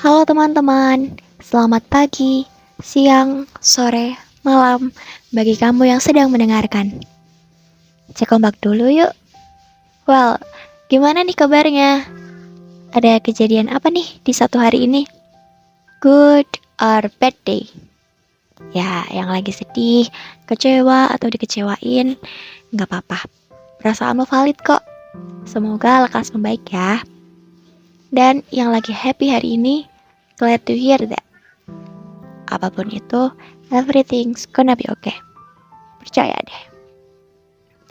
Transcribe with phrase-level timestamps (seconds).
[0.00, 1.12] Halo teman-teman,
[1.44, 2.48] selamat pagi,
[2.80, 4.96] siang, sore, malam
[5.28, 7.04] bagi kamu yang sedang mendengarkan.
[8.16, 9.12] Cek ombak dulu yuk.
[10.08, 10.40] Well,
[10.88, 12.08] gimana nih kabarnya?
[12.96, 15.04] Ada kejadian apa nih di satu hari ini?
[16.00, 16.48] Good
[16.80, 17.68] or bad day?
[18.72, 20.08] Ya, yang lagi sedih,
[20.48, 22.16] kecewa, atau dikecewain,
[22.72, 23.28] nggak apa-apa.
[23.84, 24.80] Perasaanmu valid kok.
[25.44, 27.04] Semoga lekas membaik ya.
[28.08, 29.89] Dan yang lagi happy hari ini,
[30.40, 31.20] glad to hear that.
[32.48, 33.28] Apa pun itu,
[33.68, 35.12] everything's gonna be okay.
[36.00, 36.62] Percaya deh.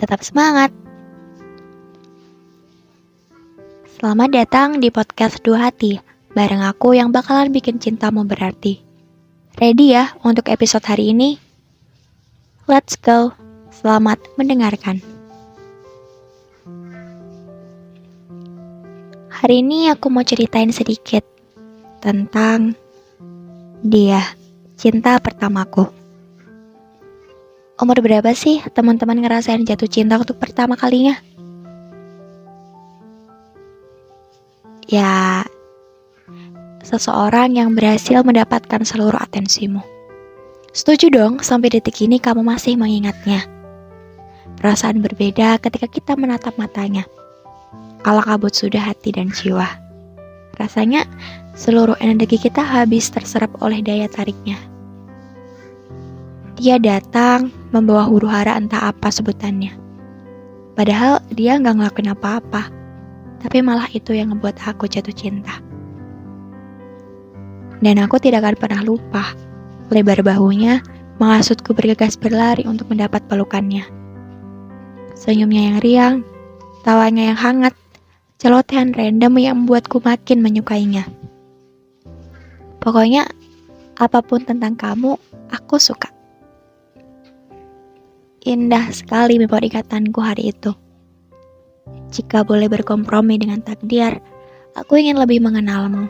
[0.02, 0.74] Tetap semangat.
[4.02, 6.02] Selamat datang di podcast Dua Hati,
[6.34, 8.82] bareng aku yang bakalan bikin cintamu berarti.
[9.62, 11.38] Ready ya untuk episode hari ini?
[12.66, 13.30] Let's go.
[13.70, 14.98] Selamat mendengarkan.
[19.30, 21.39] Hari ini aku mau ceritain sedikit
[22.00, 22.74] tentang
[23.80, 24.24] dia,
[24.76, 25.88] cinta pertamaku.
[27.80, 31.16] Umur berapa sih teman-teman ngerasain jatuh cinta untuk pertama kalinya?
[34.90, 35.48] Ya,
[36.84, 39.80] seseorang yang berhasil mendapatkan seluruh atensimu.
[40.76, 43.46] Setuju dong, sampai detik ini kamu masih mengingatnya.
[44.60, 47.08] Perasaan berbeda ketika kita menatap matanya
[48.00, 49.68] Kala kabut sudah hati dan jiwa.
[50.60, 51.08] Rasanya
[51.56, 54.60] seluruh energi kita habis terserap oleh daya tariknya.
[56.60, 59.72] Dia datang membawa huru hara entah apa sebutannya.
[60.76, 62.68] Padahal dia nggak ngelakuin apa-apa,
[63.40, 65.64] tapi malah itu yang ngebuat aku jatuh cinta.
[67.80, 69.32] Dan aku tidak akan pernah lupa
[69.88, 70.84] lebar bahunya
[71.20, 73.88] mengasutku bergegas berlari untuk mendapat pelukannya.
[75.16, 76.16] Senyumnya yang riang,
[76.84, 77.76] tawanya yang hangat,
[78.40, 81.04] celotehan random yang membuatku makin menyukainya.
[82.80, 83.28] Pokoknya,
[84.00, 85.20] apa pun tentang kamu,
[85.52, 86.08] aku suka.
[88.48, 90.72] Indah sekali membuat ikatanku hari itu.
[92.16, 94.24] Jika boleh berkompromi dengan takdir,
[94.72, 96.08] aku ingin lebih mengenalmu,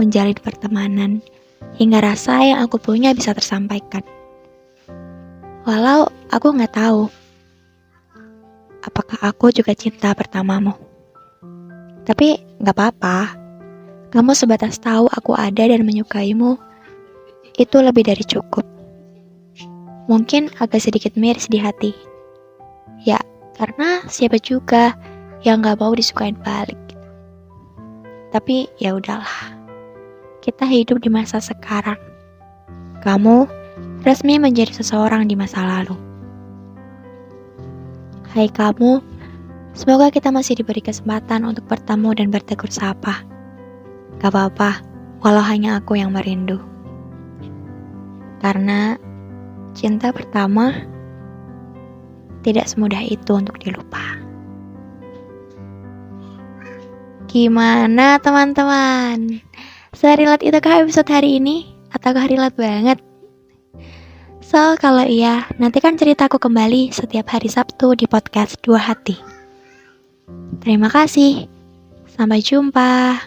[0.00, 1.20] menjalin pertemanan,
[1.76, 4.00] hingga rasa yang aku punya bisa tersampaikan.
[5.68, 7.12] Walau aku nggak tahu,
[8.80, 10.89] apakah aku juga cinta pertamamu.
[12.04, 13.18] Tapi gak apa-apa.
[14.10, 16.58] Kamu sebatas tahu aku ada dan menyukaimu.
[17.54, 18.66] Itu lebih dari cukup.
[20.10, 21.94] Mungkin agak sedikit miris di hati.
[23.06, 23.22] Ya,
[23.54, 24.98] karena siapa juga
[25.46, 26.78] yang gak mau disukain balik.
[28.30, 29.54] Tapi ya udahlah.
[30.40, 31.98] Kita hidup di masa sekarang.
[33.04, 33.44] Kamu
[34.04, 35.96] resmi menjadi seseorang di masa lalu.
[38.30, 39.02] Hai kamu
[39.80, 43.24] Semoga kita masih diberi kesempatan untuk bertemu dan bertegur sapa.
[44.20, 44.84] Gak apa-apa,
[45.24, 46.60] walau hanya aku yang merindu.
[48.44, 49.00] Karena
[49.72, 50.84] cinta pertama
[52.44, 54.20] tidak semudah itu untuk dilupa.
[57.32, 59.40] Gimana teman-teman?
[59.96, 61.72] Serilat itukah episode hari ini?
[61.96, 63.00] Ataukah rilat banget?
[64.44, 69.39] So, kalau iya, nantikan ceritaku kembali setiap hari Sabtu di podcast Dua Hati.
[70.60, 71.48] Terima kasih.
[72.10, 73.24] Sampai jumpa.